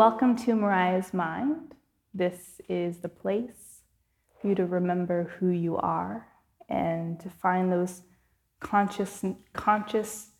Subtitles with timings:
[0.00, 1.74] welcome to Mariah's Mind.
[2.14, 3.82] This is the place
[4.40, 6.26] for you to remember who you are
[6.70, 8.00] and to find those
[8.60, 9.22] conscious,
[9.52, 10.30] conscious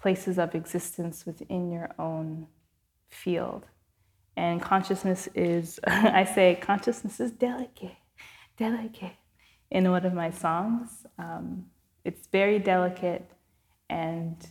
[0.00, 2.48] places of existence within your own
[3.08, 3.66] field.
[4.36, 7.94] And consciousness is, I say, consciousness is delicate,
[8.56, 9.14] delicate.
[9.70, 11.66] In one of my songs, um,
[12.04, 13.30] it's very delicate,
[13.88, 14.44] and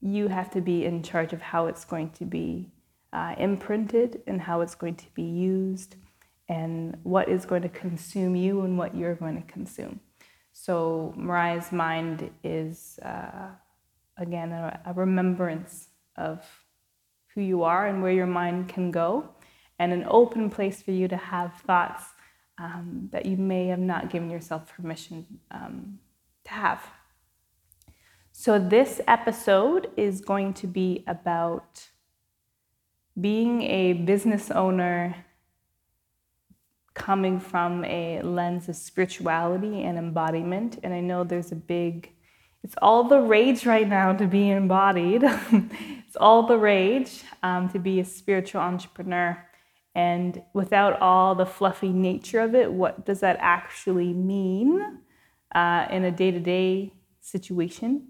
[0.00, 2.70] you have to be in charge of how it's going to be
[3.16, 5.96] uh, imprinted and how it's going to be used
[6.50, 9.98] and what is going to consume you and what you're going to consume.
[10.52, 13.48] So, Mariah's mind is, uh,
[14.18, 16.44] again, a, a, remembrance of
[17.34, 19.30] who you are and where your mind can go,
[19.78, 22.04] and an open place for you to have thoughts
[22.58, 25.98] um, that you may have not given yourself permission um,
[26.44, 26.86] to have.
[28.32, 31.86] So, this episode is going to be about
[33.20, 35.14] being a business owner
[36.94, 40.78] coming from a lens of spirituality and embodiment.
[40.82, 42.10] And I know there's a big,
[42.64, 45.22] it's all the rage right now to be embodied.
[45.52, 49.46] it's all the rage um, to be a spiritual entrepreneur.
[49.94, 55.00] And without all the fluffy nature of it, what does that actually mean
[55.54, 58.08] uh, in a day to day situation?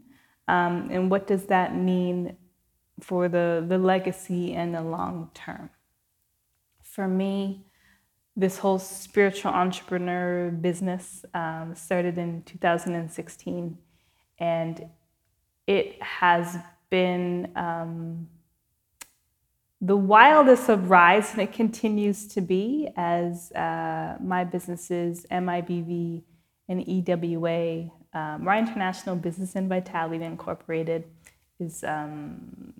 [0.48, 2.36] Um, and what does that mean
[3.00, 5.70] for the, the legacy and the long term.
[6.82, 7.66] For me,
[8.36, 13.78] this whole spiritual entrepreneur business um, started in 2016,
[14.38, 14.86] and
[15.66, 16.58] it has
[16.90, 18.28] been um,
[19.80, 26.22] the wildest of rides, and it continues to be as uh, my businesses, MIBV
[26.68, 31.04] and EWA, um, International Business and Vitality Incorporated,
[31.58, 32.74] is um,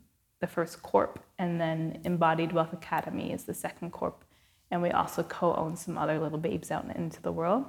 [0.47, 4.25] the first corp, and then Embodied Wealth Academy is the second corp.
[4.71, 7.65] And we also co own some other little babes out into the world.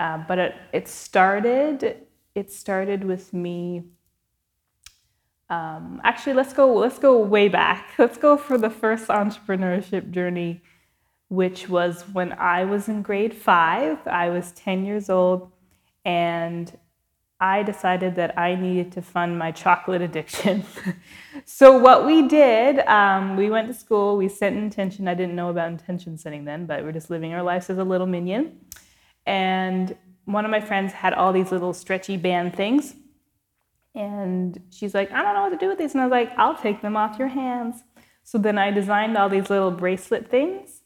[0.00, 3.84] Uh, but it, it started it started with me
[5.48, 10.60] um, actually let's go let's go way back let's go for the first entrepreneurship journey
[11.28, 15.52] which was when i was in grade five i was 10 years old
[16.04, 16.76] and
[17.44, 20.64] I decided that I needed to fund my chocolate addiction.
[21.44, 25.06] so, what we did, um, we went to school, we set intention.
[25.06, 27.84] I didn't know about intention setting then, but we're just living our lives as a
[27.84, 28.60] little minion.
[29.26, 29.94] And
[30.24, 32.94] one of my friends had all these little stretchy band things.
[33.94, 35.92] And she's like, I don't know what to do with these.
[35.92, 37.82] And I was like, I'll take them off your hands.
[38.22, 40.80] So then I designed all these little bracelet things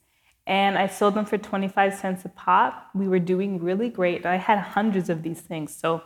[0.45, 2.89] and I sold them for 25 cents a pop.
[2.97, 4.27] We were doing really great.
[4.27, 5.73] I had hundreds of these things.
[5.75, 6.03] So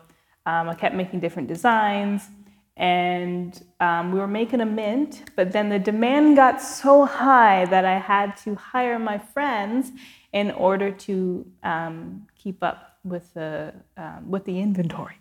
[0.46, 2.28] um, I kept making different designs
[2.76, 7.84] and um, we were making a mint, but then the demand got so high that
[7.84, 9.92] I had to hire my friends
[10.32, 15.16] in order to um, keep up with the, um, with the inventory.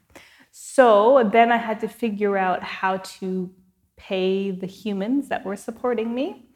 [0.51, 3.49] So then I had to figure out how to
[3.97, 6.47] pay the humans that were supporting me.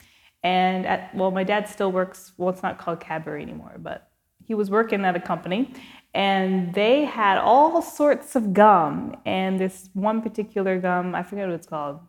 [0.43, 4.09] And at, well, my dad still works, well, it's not called Cadbury anymore, but
[4.45, 5.73] he was working at a company
[6.15, 9.17] and they had all sorts of gum.
[9.25, 11.99] And this one particular gum, I forget what it's called,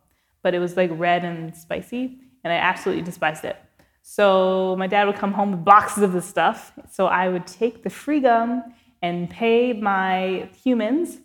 [0.41, 3.57] but it was like red and spicy, and I absolutely despised it.
[4.01, 6.71] So my dad would come home with boxes of this stuff.
[6.89, 8.63] So I would take the free gum
[9.01, 11.17] and pay my humans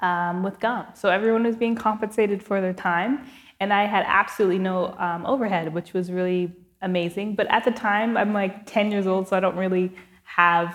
[0.00, 0.86] um, with gum.
[0.94, 3.26] So everyone was being compensated for their time,
[3.60, 7.36] and I had absolutely no um, overhead, which was really amazing.
[7.36, 9.92] But at the time, I'm like 10 years old, so I don't really
[10.24, 10.74] have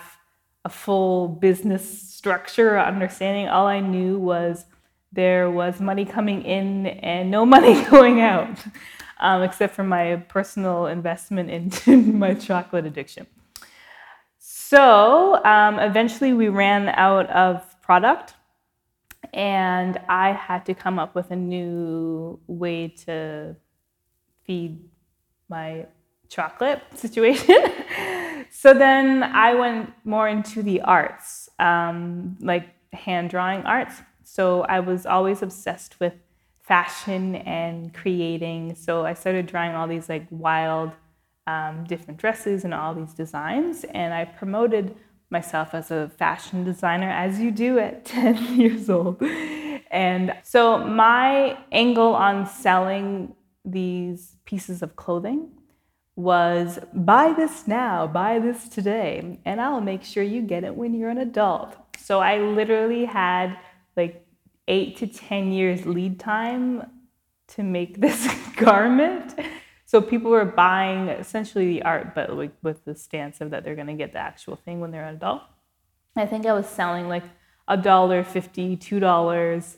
[0.63, 3.47] a full business structure understanding.
[3.47, 4.65] All I knew was
[5.11, 8.57] there was money coming in and no money going out,
[9.19, 13.27] um, except for my personal investment into my chocolate addiction.
[14.37, 18.35] So um, eventually we ran out of product,
[19.33, 23.55] and I had to come up with a new way to
[24.43, 24.79] feed
[25.49, 25.87] my
[26.29, 27.57] chocolate situation.
[28.49, 34.01] So then I went more into the arts, um, like hand drawing arts.
[34.23, 36.13] So I was always obsessed with
[36.61, 38.75] fashion and creating.
[38.75, 40.91] So I started drawing all these like wild,
[41.47, 43.83] um, different dresses and all these designs.
[43.83, 44.95] And I promoted
[45.29, 49.21] myself as a fashion designer, as you do at 10 years old.
[49.91, 55.49] And so my angle on selling these pieces of clothing
[56.21, 60.93] was buy this now, buy this today, and I'll make sure you get it when
[60.93, 61.75] you're an adult.
[61.97, 63.57] So I literally had
[63.97, 64.25] like
[64.67, 66.89] eight to 10 years lead time
[67.49, 69.39] to make this garment.
[69.85, 73.75] So people were buying essentially the art, but like with the stance of that they're
[73.75, 75.41] to get the actual thing when they're an adult.
[76.15, 77.23] I think I was selling like
[77.67, 79.77] a dollar fifty, two dollars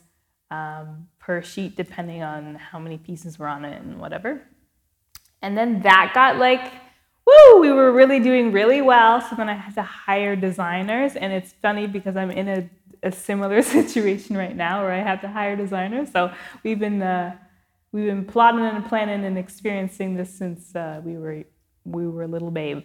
[0.51, 4.42] um, per sheet, depending on how many pieces were on it and whatever.
[5.44, 6.72] And then that got like,
[7.28, 9.22] woo, we were really doing really well.
[9.22, 12.69] So then I had to hire designers, and it's funny because I'm in a
[13.04, 16.12] a similar situation right now where I have to hire designers.
[16.12, 16.31] So
[16.63, 17.36] we've been uh,
[17.92, 21.44] we've been plotting and planning and experiencing this since uh, we were
[21.86, 22.84] we were a little babe.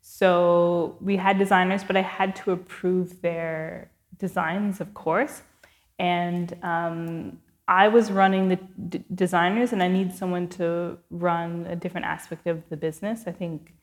[0.00, 5.42] So we had designers, but I had to approve their designs, of course.
[5.98, 8.56] And um, I was running the
[8.88, 13.24] d- designers, and I need someone to run a different aspect of the business.
[13.26, 13.74] I think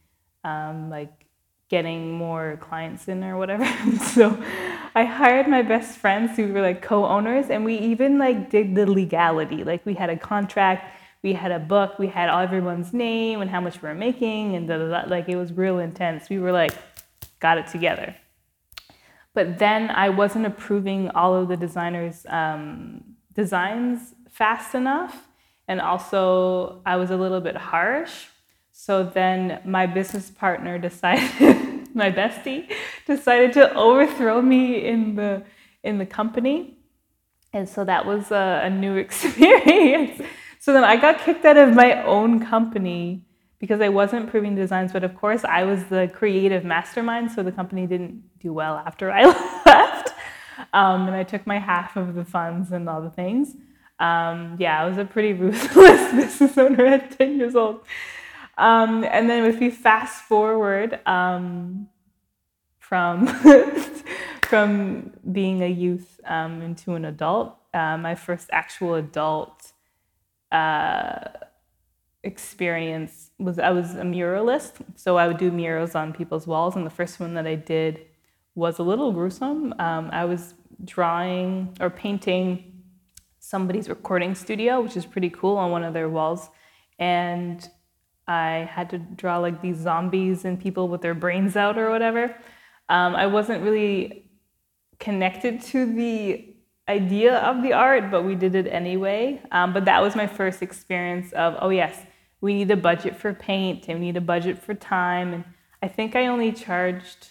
[0.44, 1.26] um, like
[1.70, 3.66] getting more clients in or whatever.
[4.14, 4.42] so
[4.94, 8.90] I hired my best friends who were like co-owners and we even like did the
[8.90, 9.64] legality.
[9.64, 13.60] Like we had a contract, we had a book, we had everyone's name and how
[13.60, 14.68] much we were making and
[15.10, 16.30] like it was real intense.
[16.30, 16.74] We were like
[17.40, 18.16] got it together.
[19.34, 25.28] But then I wasn't approving all of the designers' um, designs fast enough.
[25.68, 28.28] And also, I was a little bit harsh
[28.78, 32.70] so then my business partner decided, my bestie,
[33.08, 35.44] decided to overthrow me in the
[35.82, 36.78] in the company,
[37.54, 40.22] and so that was a, a new experience.
[40.60, 43.24] so then I got kicked out of my own company
[43.60, 47.54] because I wasn't proving designs, but of course I was the creative mastermind, so the
[47.54, 49.24] company didn't do well after I
[49.66, 50.10] left.
[50.74, 53.56] Um, and I took my half of the funds and all the things.
[54.00, 57.82] Um, yeah, I was a pretty ruthless business owner at 10 years old.
[58.58, 61.90] Um, and then if we fast forward um,
[62.80, 63.28] from
[64.44, 69.74] from being a youth um, into an adult, uh, my first actual adult
[70.52, 71.28] uh,
[72.24, 76.86] experience was I was a muralist, so I would do murals on people's walls, and
[76.86, 78.06] the first one that I did
[78.56, 79.74] was a little gruesome.
[79.80, 82.82] Um, I was drawing or painting
[83.40, 86.50] somebody's recording studio, which is pretty cool, on one of their walls,
[86.98, 87.70] and
[88.28, 92.36] I had to draw like these zombies and people with their brains out or whatever.
[92.90, 94.30] Um, I wasn't really
[95.00, 96.56] connected to the
[96.88, 99.42] idea of the art, but we did it anyway.
[99.52, 102.00] Um, but that was my first experience of, oh, yes,
[102.42, 105.34] we need a budget for paint and we need a budget for time.
[105.34, 105.44] And
[105.82, 107.30] I think I only charged,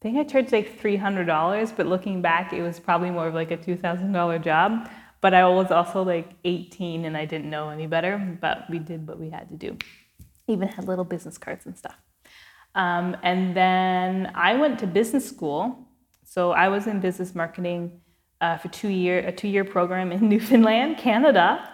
[0.00, 3.50] I think I charged like $300, but looking back, it was probably more of like
[3.50, 4.90] a $2,000 job.
[5.22, 9.06] But I was also like 18 and I didn't know any better, but we did
[9.08, 9.76] what we had to do.
[10.46, 11.96] Even had little business cards and stuff.
[12.74, 15.88] Um, and then I went to business school.
[16.24, 18.00] So I was in business marketing
[18.40, 21.68] uh, for two year a two year program in Newfoundland, Canada,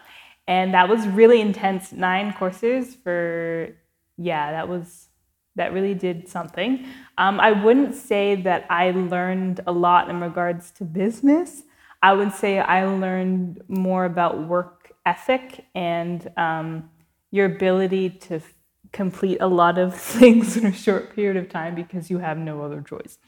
[0.47, 1.93] and that was really intense.
[1.93, 3.75] Nine courses for
[4.17, 5.09] yeah, that was
[5.57, 6.87] that really did something.
[7.19, 11.63] Um, I wouldn't say that I learned a lot in regards to business.
[12.03, 16.91] I would say I learned more about work ethic and um,
[17.31, 18.55] your ability to f-
[18.93, 22.63] complete a lot of things in a short period of time because you have no
[22.63, 23.19] other choice.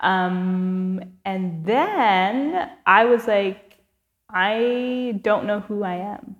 [0.00, 3.78] Um, and then I was like,
[4.28, 6.36] I don't know who I am.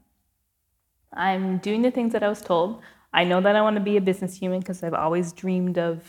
[1.13, 2.83] I'm doing the things that I was told.
[3.15, 6.03] I know that I want to be a business human because I've always dreamed of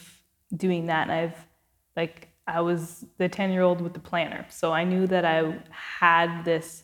[0.56, 1.04] doing that.
[1.04, 1.48] And I've
[1.96, 4.46] like I was the 10 year old with the planner.
[4.50, 6.84] So I knew that I had this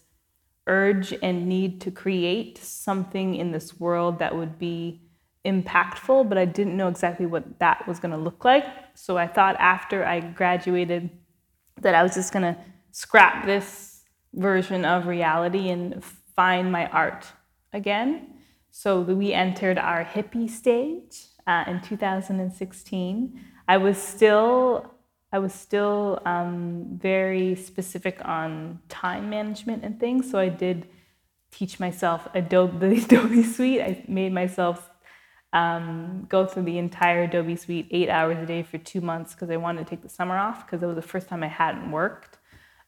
[0.68, 5.02] urge and need to create something in this world that would be
[5.46, 8.66] impactful, but I didn't know exactly what that was going to look like.
[8.94, 11.10] So I thought after I graduated
[11.82, 12.60] that I was just going to
[12.92, 16.04] scrap this version of reality and
[16.36, 17.26] find my art
[17.74, 18.41] again.
[18.72, 23.46] So we entered our hippie stage uh, in 2016.
[23.68, 24.96] I was still
[25.34, 30.30] I was still um, very specific on time management and things.
[30.30, 30.90] So I did
[31.52, 33.82] teach myself Adobe, the Adobe Suite.
[33.82, 34.90] I made myself
[35.54, 39.50] um, go through the entire Adobe Suite eight hours a day for two months because
[39.50, 41.92] I wanted to take the summer off because it was the first time I hadn't
[41.92, 42.38] worked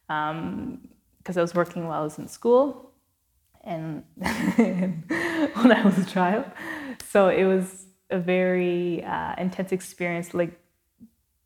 [0.07, 0.79] because um,
[1.37, 2.92] I was working while I was in school
[3.63, 6.45] and when I was a child.
[7.09, 10.59] So it was a very uh, intense experience, like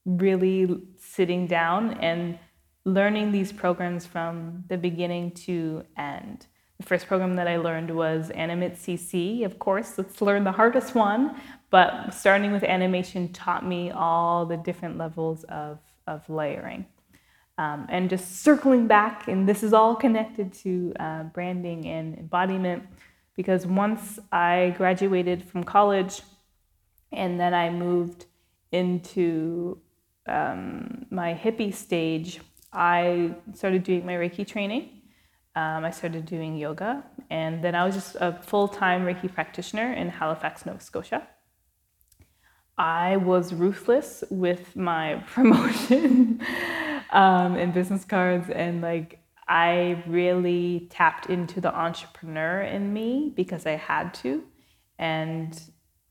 [0.05, 2.39] really sitting down and
[2.86, 6.47] learning these programs from the beginning to end.
[6.79, 10.95] The first program that I learned was Animate CC, of course, let's learn the hardest
[10.95, 11.36] one,
[11.69, 16.86] but starting with animation taught me all the different levels of, of layering.
[17.59, 22.83] Um, and just circling back, and this is all connected to uh, branding and embodiment
[23.35, 26.21] because once I graduated from college
[27.11, 28.25] and then I moved
[28.71, 29.79] into
[30.27, 32.41] um, my hippie stage,
[32.73, 34.89] I started doing my Reiki training.
[35.55, 39.93] Um, I started doing yoga, and then I was just a full time Reiki practitioner
[39.93, 41.27] in Halifax, Nova Scotia.
[42.77, 46.41] I was ruthless with my promotion
[47.11, 53.65] um, and business cards, and like I really tapped into the entrepreneur in me because
[53.65, 54.43] I had to.
[54.99, 55.59] And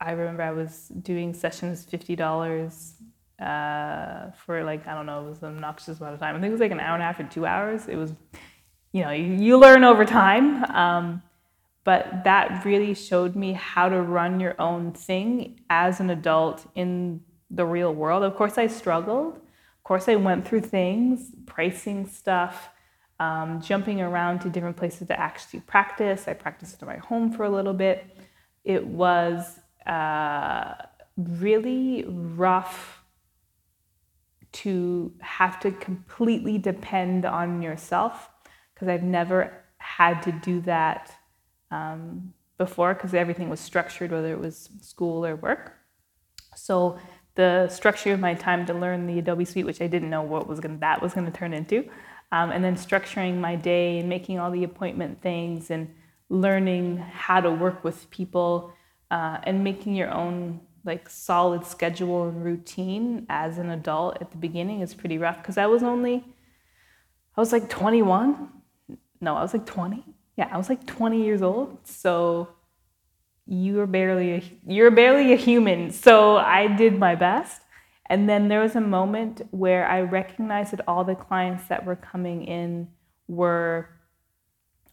[0.01, 2.95] I remember I was doing sessions fifty dollars
[3.41, 6.37] uh, for like I don't know, it was an obnoxious amount of time.
[6.37, 7.89] I think it was like an hour and a half or two hours.
[7.89, 8.15] It was,
[8.93, 10.65] you know, you, you learn over time.
[10.65, 11.23] Um,
[11.85, 17.21] but that really showed me how to run your own thing as an adult in
[17.51, 18.25] the real world.
[18.25, 19.41] Of course, I struggled.
[19.87, 22.71] Course, I went through things, pricing stuff,
[23.21, 26.27] um, jumping around to different places to actually practice.
[26.27, 28.05] I practiced in my home for a little bit.
[28.65, 30.75] It was uh,
[31.17, 33.01] really rough
[34.55, 38.29] to have to completely depend on yourself
[38.75, 41.15] because I've never had to do that
[41.71, 45.75] um, before because everything was structured, whether it was school or work.
[46.57, 46.99] So
[47.37, 50.49] the structure of my time to learn the Adobe Suite, which I didn't know what
[50.49, 51.89] was gonna, that was going to turn into,
[52.33, 55.95] um, and then structuring my day and making all the appointment things and
[56.29, 58.73] learning how to work with people
[59.11, 64.37] uh, and making your own like solid schedule and routine as an adult at the
[64.37, 66.25] beginning is pretty rough because I was only
[67.37, 68.49] I was like 21
[69.21, 70.05] no I was like 20
[70.37, 71.79] yeah, I was like 20 years old.
[71.85, 72.49] So
[73.47, 75.91] you're barely a, you're barely a human.
[75.91, 77.63] So I did my best.
[78.09, 81.97] And then there was a moment where I recognized that all the clients that were
[81.97, 82.89] coming in
[83.29, 83.89] were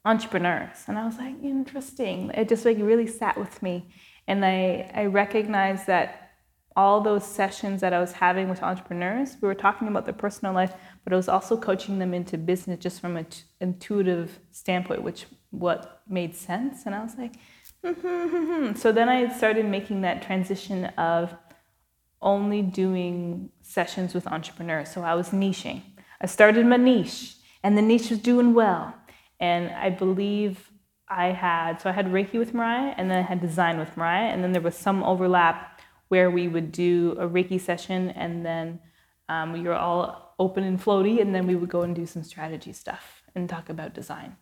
[0.06, 0.84] entrepreneurs.
[0.88, 2.32] And I was like, interesting.
[2.34, 3.90] It just like really sat with me.
[4.28, 6.32] And I, I recognized that
[6.76, 10.54] all those sessions that I was having with entrepreneurs, we were talking about their personal
[10.54, 13.28] life, but I was also coaching them into business just from an
[13.62, 16.88] intuitive standpoint, which what made sense.
[16.88, 17.34] And I was like,
[17.84, 18.76] mm-hmm.
[18.76, 21.34] so then I started making that transition of
[22.22, 24.90] only doing sessions with entrepreneurs.
[24.92, 25.82] So I was niching.
[26.22, 28.94] I started my niche, and the niche was doing well.
[29.40, 30.72] And I believe
[31.10, 34.32] I had, so I had Reiki with Mariah, and then I had design with Mariah,
[34.32, 38.80] and then there was some overlap where we would do a Reiki session, and then
[39.28, 42.24] um, we were all open and floaty, and then we would go and do some
[42.24, 44.38] strategy stuff and talk about design.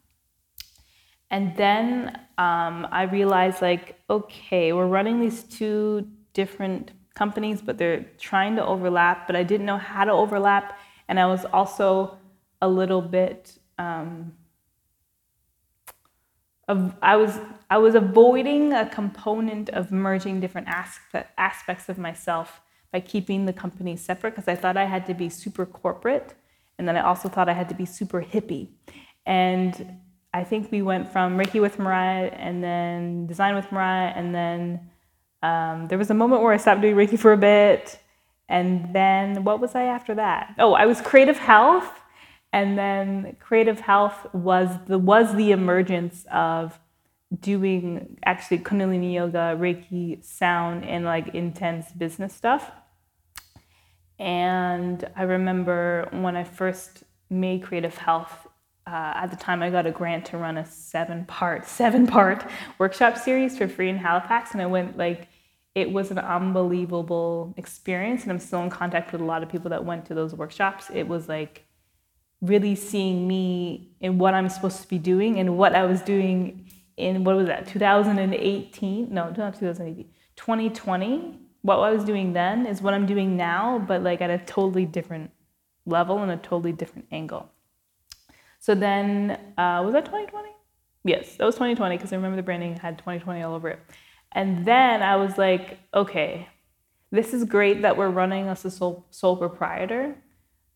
[1.32, 8.06] And then um, I realized, like, okay, we're running these two different companies, but they're
[8.20, 10.78] trying to overlap, but I didn't know how to overlap.
[11.08, 12.18] And I was also
[12.62, 14.34] a little bit, um,
[17.02, 17.38] I was
[17.70, 22.62] I was avoiding a component of merging different aspe- aspects of myself
[22.94, 26.34] by keeping the company separate because I thought I had to be super corporate,
[26.78, 28.70] and then I also thought I had to be super hippie.
[29.26, 30.00] And
[30.34, 34.90] I think we went from Reiki with Mariah and then design with Mariah, and then
[35.44, 38.00] um, there was a moment where I stopped doing Reiki for a bit.
[38.48, 40.56] And then what was I after that?
[40.60, 41.92] Oh, I was creative health.
[42.54, 46.78] And then creative health was the was the emergence of
[47.40, 52.70] doing actually Kundalini yoga, Reiki, sound, and like intense business stuff.
[54.20, 58.48] And I remember when I first made creative health,
[58.88, 62.46] uh, at the time I got a grant to run a seven part seven part
[62.78, 64.52] workshop series for free in Halifax.
[64.52, 65.28] And I went like
[65.74, 68.24] it was an unbelievable experience.
[68.24, 70.90] And I'm still in contact with a lot of people that went to those workshops.
[70.94, 71.66] It was like
[72.42, 76.68] really seeing me in what I'm supposed to be doing and what I was doing
[76.98, 82.82] in what was that 2018 no not 2018 2020 what I was doing then is
[82.82, 85.32] what I'm doing now but like at a totally different
[85.86, 87.50] level and a totally different angle
[88.62, 90.50] so then, uh, was that 2020?
[91.04, 93.80] Yes, that was 2020 because I remember the branding had 2020 all over it.
[94.34, 96.48] And then I was like, okay,
[97.12, 100.16] this is great that we're running as a sole, sole proprietor,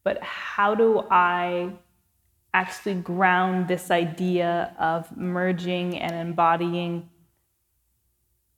[0.04, 1.74] but how do I
[2.56, 7.08] actually ground this idea of merging and embodying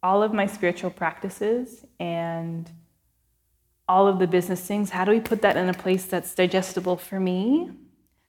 [0.01, 2.71] all of my spiritual practices and
[3.89, 4.91] all of the business things?
[4.91, 7.71] How do we put that in a place that's digestible for me?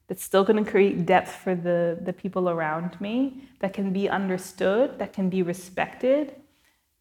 [0.09, 4.09] That's still going to create depth for the, the people around me, that can be
[4.09, 6.35] understood, that can be respected,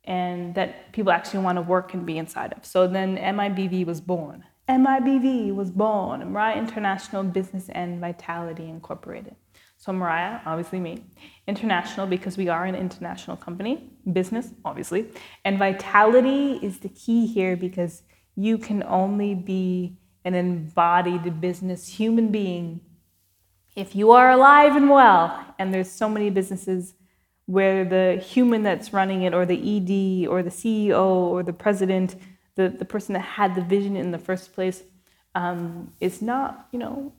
[0.04, 2.66] and that people actually want to work and be inside of.
[2.66, 4.44] So then MIBV was born.
[4.68, 9.34] MIBV was born, Mariah International Business and Vitality Incorporated.
[9.78, 11.04] So Mariah, obviously me.
[11.46, 13.90] International because we are an international company.
[14.12, 15.06] Business, obviously.
[15.46, 18.02] And vitality is the key here because
[18.36, 19.96] you can only be
[20.26, 22.80] an embodied business human being
[23.78, 25.54] if you are alive and well.
[25.58, 26.94] And there's so many businesses
[27.47, 32.16] where the human that's running it or the ED or the CEO or the president,
[32.56, 34.82] the, the person that had the vision in the first place,
[35.37, 37.12] um, is not, you know,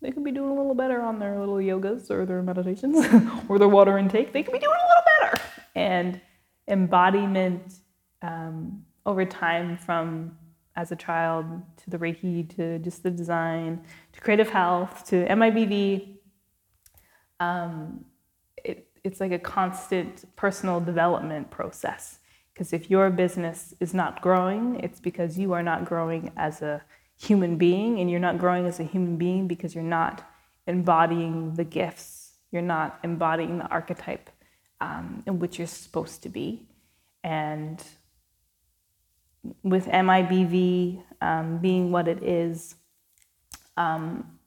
[0.00, 3.04] they could be doing a little better on their little yogas or their meditations
[3.48, 4.32] or their water intake.
[4.32, 5.42] They could be doing a little better.
[5.74, 6.20] And
[6.68, 7.74] embodiment
[8.22, 10.36] um, over time from
[10.76, 11.44] as a child
[11.76, 16.16] to the Reiki to just the design to creative health to MIBV.
[17.40, 18.04] Um,
[18.64, 22.18] it, it's like a constant personal development process.
[22.52, 26.82] Because if your business is not growing, it's because you are not growing as a
[27.16, 30.28] human being, and you're not growing as a human being because you're not
[30.66, 34.30] embodying the gifts, you're not embodying the archetype
[34.80, 36.66] um, in which you're supposed to be.
[37.22, 37.82] And
[39.62, 42.76] with MIBV um, being what it is,
[43.76, 44.38] um,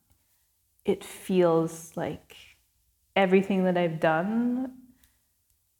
[0.85, 2.35] it feels like
[3.15, 4.73] everything that I've done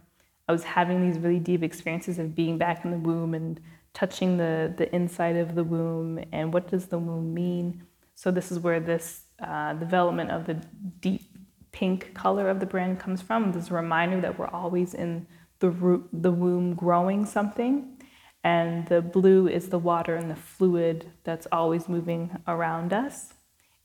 [0.47, 3.59] I was having these really deep experiences of being back in the womb and
[3.93, 7.83] touching the, the inside of the womb and what does the womb mean
[8.21, 10.53] so this is where this uh, development of the
[10.99, 11.23] deep
[11.71, 13.51] pink color of the brand comes from.
[13.51, 15.25] This reminder that we're always in
[15.57, 17.97] the root, the womb growing something,
[18.43, 23.34] and the blue is the water and the fluid that's always moving around us,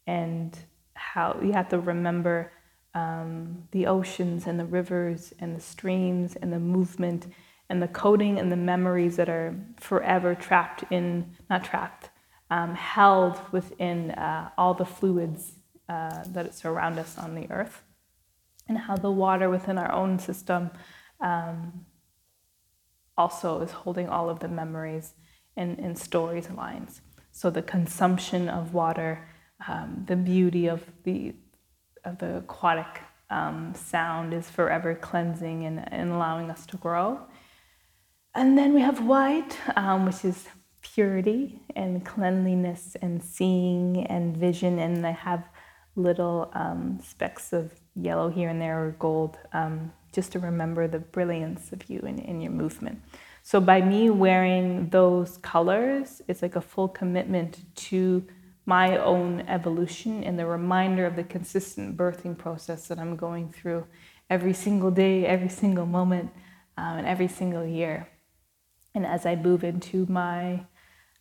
[0.07, 0.59] and
[0.93, 2.53] how you have to remember
[2.93, 7.27] um, the oceans and the rivers and the streams and the movement
[7.71, 12.11] and the coding and the memories that are forever trapped in, not trapped,
[12.51, 15.53] um, held within uh, all the fluids
[15.89, 17.83] uh, that surround us on the earth,
[18.69, 20.71] and how the water within our own system
[21.21, 21.87] um,
[23.17, 25.15] also is holding all of the memories
[25.57, 27.01] and, and stories and lines.
[27.33, 29.29] So the consumption of water,
[29.69, 31.35] um, the beauty of the
[32.05, 37.21] of the aquatic um, sound is forever cleansing and, and allowing us to grow.
[38.35, 40.47] And then we have white, um, which is
[40.95, 44.79] purity and cleanliness and seeing and vision.
[44.79, 45.49] And I have
[45.97, 50.99] little um, specks of yellow here and there or gold um, just to remember the
[50.99, 53.01] brilliance of you and in your movement.
[53.43, 58.25] So by me wearing those colors, it's like a full commitment to
[58.67, 63.87] my own evolution and the reminder of the consistent birthing process that I'm going through
[64.29, 66.31] every single day, every single moment,
[66.77, 68.09] um, and every single year.
[68.95, 70.67] And as I move into my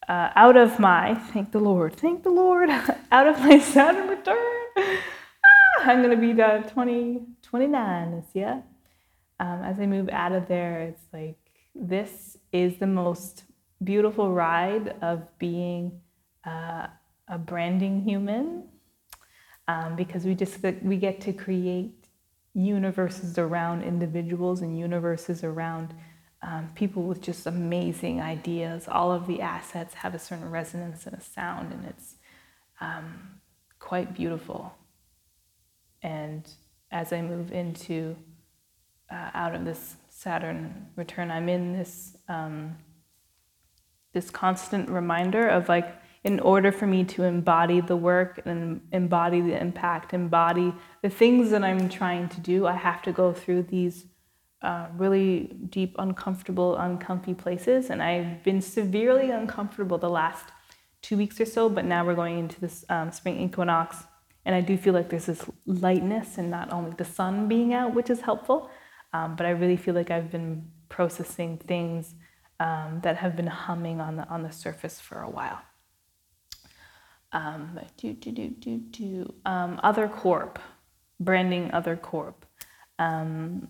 [0.08, 2.70] uh, out of my, thank the Lord, thank the Lord,
[3.12, 4.38] out of my Saturn return.
[4.78, 8.64] Ah, I'm going to be the 20, 29 this year.
[9.40, 11.38] Um, as I move out of there, it's like
[11.74, 13.44] this is the most
[13.84, 16.00] beautiful ride of being
[16.46, 16.88] uh,
[17.28, 18.64] a branding human
[19.68, 22.06] um, because we just we get to create
[22.54, 25.94] universes around individuals and universes around
[26.46, 28.88] um, people with just amazing ideas.
[28.88, 32.16] All of the assets have a certain resonance and a sound, and it's
[32.80, 33.06] um,
[33.80, 34.74] quite beautiful.
[36.04, 36.48] And
[36.92, 38.16] as I move into
[39.12, 42.78] uh, out of this Saturn return, I'm in this um,
[44.14, 49.42] this constant reminder of like, in order for me to embody the work and embody
[49.42, 53.64] the impact, embody the things that I'm trying to do, I have to go through
[53.64, 54.06] these
[54.66, 57.90] uh, really deep, uncomfortable, uncomfy places.
[57.92, 60.46] And I've been severely uncomfortable the last
[61.02, 63.98] two weeks or so, but now we're going into this um, spring equinox.
[64.44, 67.94] And I do feel like there's this lightness and not only the sun being out,
[67.94, 68.70] which is helpful,
[69.14, 72.16] um, but I really feel like I've been processing things
[72.60, 75.62] um, that have been humming on the, on the surface for a while.
[77.32, 79.34] Um, do, do, do, do, do.
[79.46, 80.58] Um, other Corp,
[81.20, 82.46] branding Other Corp.
[82.98, 83.68] Um,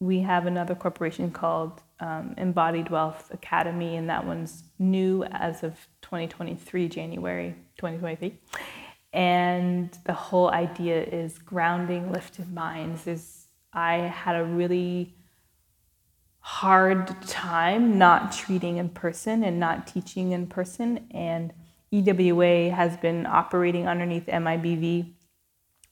[0.00, 5.72] we have another corporation called um, Embodied Wealth Academy, and that one's new as of
[6.02, 8.38] 2023, January 2023.
[9.12, 13.06] And the whole idea is grounding lifted minds.
[13.06, 15.14] Is I had a really
[16.40, 21.52] hard time not treating in person and not teaching in person, and
[21.92, 25.12] EWA has been operating underneath MIBV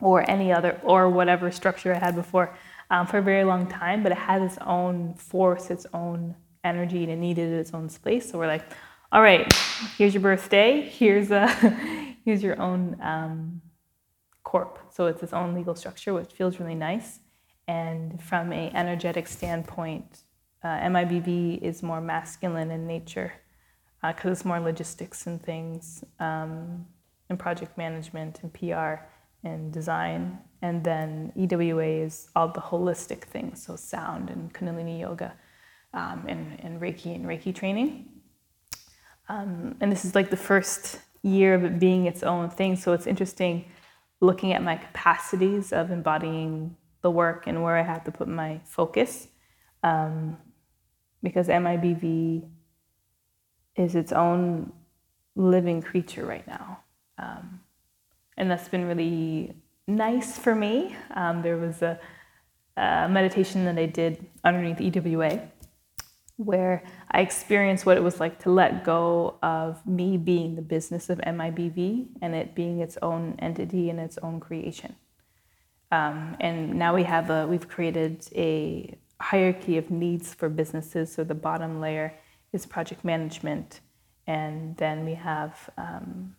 [0.01, 2.53] or any other or whatever structure I had before
[2.93, 7.03] um, for a very long time, but it had its own force, its own energy,
[7.03, 8.31] and it needed its own space.
[8.31, 8.65] So we're like,
[9.11, 9.51] all right,
[9.97, 10.83] here's your birthday.
[10.83, 11.49] Here's a
[12.25, 13.63] here's your own um,
[14.45, 14.79] corp.
[14.91, 17.21] So it's its own legal structure, which feels really nice.
[17.67, 20.25] And from a energetic standpoint,
[20.63, 23.33] uh, MIBV is more masculine in nature
[24.03, 26.87] because uh, it's more logistics and things, um,
[27.31, 29.05] and project management and PR
[29.45, 30.39] and design.
[30.63, 35.35] And then EWA is all the holistic things, so sound and Kundalini yoga
[35.93, 38.09] um, and, and Reiki and Reiki training.
[39.29, 42.77] Um, and this is like the first year of it being its own thing.
[42.77, 43.65] So it's interesting
[44.21, 48.61] looking at my capacities of embodying the work and where I have to put my
[48.65, 49.29] focus.
[49.83, 50.37] Um,
[51.23, 52.49] because MIBV
[53.77, 54.73] is its own
[55.35, 56.81] living creature right now.
[57.19, 57.61] Um,
[58.37, 59.55] and that's been really
[59.87, 60.97] nice for me.
[61.15, 61.99] Um, there was a,
[62.77, 65.49] a, meditation that I did underneath EWA
[66.37, 71.11] where I experienced what it was like to let go of me being the business
[71.11, 74.97] of MIBV and it being its own entity and its own creation.
[75.91, 81.13] Um, and now we have a, we've created a hierarchy of needs for businesses.
[81.13, 82.15] So the bottom layer
[82.53, 83.81] is project management,
[84.27, 86.35] and then we have um,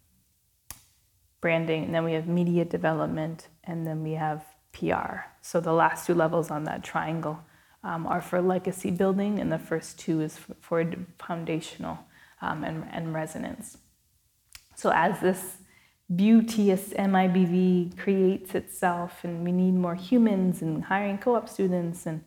[1.43, 5.27] branding, and then we have media development, and then we have PR.
[5.41, 7.37] So the last two levels on that triangle
[7.83, 11.99] um, are for legacy building, and the first two is for, foundational
[12.41, 13.77] um, and, and resonance.
[14.75, 15.57] So as this
[16.15, 22.23] beauteous MIBV creates itself, and we need more humans, and hiring co-op students, and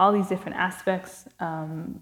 [0.00, 2.00] all these different aspects, um,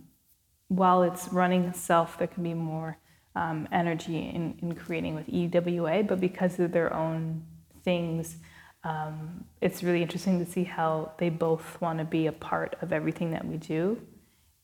[0.69, 2.97] while it's running itself, there can be more
[3.37, 7.43] um, energy in, in creating with EWA, but because of their own
[7.83, 8.37] things,
[8.85, 12.93] um, it's really interesting to see how they both want to be a part of
[12.93, 14.01] everything that we do.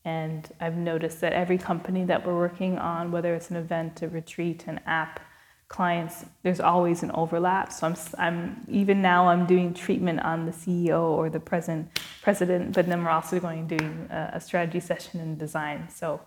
[0.05, 4.07] And I've noticed that every company that we're working on, whether it's an event, a
[4.07, 5.19] retreat, an app,
[5.67, 7.71] clients, there's always an overlap.
[7.71, 11.89] So I'm, I'm even now I'm doing treatment on the CEO or the present
[12.21, 15.87] president, but then we're also going doing a, a strategy session in design.
[15.89, 16.19] So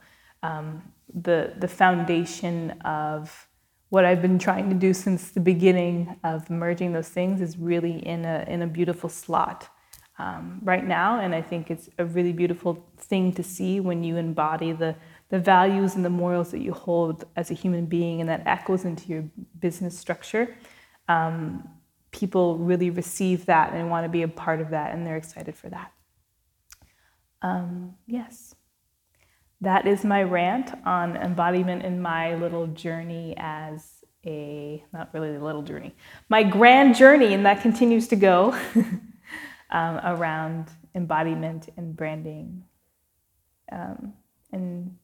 [0.45, 0.83] um,
[1.15, 3.49] the the foundation of
[3.89, 7.97] what I've been trying to do since the beginning of merging those things is really
[8.07, 9.69] in a in a beautiful slot
[10.19, 14.17] um, right now, and I think it's a really beautiful thing to see when you
[14.17, 14.95] embody the
[15.31, 18.85] the values and the morals that you hold as a human being, and that echoes
[18.85, 19.25] into your
[19.61, 20.55] business structure.
[21.09, 21.69] Um,
[22.11, 25.57] people really receive that and want to be a part of that, and they're excited
[25.57, 25.91] for that.
[27.41, 28.54] Um, yes
[29.65, 35.41] that is my rant on embodiment in my little journey as a, not really a
[35.41, 35.95] little journey,
[36.29, 38.59] my grand journey, and that continues to go
[39.71, 42.65] um, around embodiment and branding
[43.73, 44.15] um,
[44.53, 44.97] and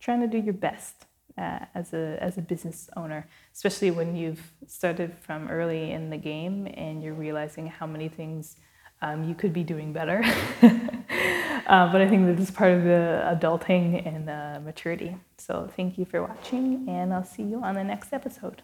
[0.00, 1.06] trying to do your best
[1.38, 6.16] uh, as, a, as a business owner, especially when you've started from early in the
[6.16, 8.56] game and you're realizing how many things
[9.02, 10.22] um, you could be doing better.
[10.62, 15.16] uh, but I think this is part of the adulting and uh, maturity.
[15.38, 18.62] So thank you for watching, and I'll see you on the next episode.